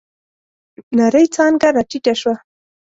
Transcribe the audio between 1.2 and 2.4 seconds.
څانگه راټيټه شوه.